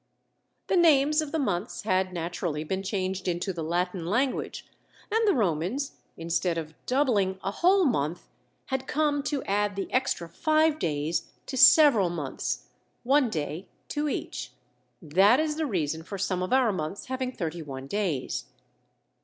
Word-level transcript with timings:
The 0.65 0.77
names 0.77 1.21
of 1.21 1.31
the 1.31 1.37
months 1.37 1.83
had 1.83 2.11
naturally 2.11 2.63
been 2.63 2.81
changed 2.81 3.27
into 3.27 3.53
the 3.53 3.61
Latin 3.61 4.03
language; 4.07 4.65
and 5.11 5.27
the 5.27 5.35
Romans, 5.35 5.97
instead 6.17 6.57
of 6.57 6.73
doubling 6.87 7.39
a 7.43 7.51
whole 7.51 7.85
month, 7.85 8.27
had 8.73 8.87
come 8.87 9.21
to 9.21 9.43
add 9.43 9.75
the 9.75 9.93
extra 9.93 10.27
five 10.27 10.79
days 10.79 11.29
to 11.45 11.55
several 11.55 12.09
months, 12.09 12.69
one 13.03 13.29
day 13.29 13.67
to 13.89 14.09
each. 14.09 14.53
That 15.03 15.39
is 15.39 15.57
the 15.57 15.67
reason 15.67 16.01
for 16.01 16.17
some 16.17 16.41
of 16.41 16.51
our 16.51 16.71
months 16.71 17.05
having 17.05 17.31
thirty 17.31 17.61
one 17.61 17.85
days. 17.85 18.45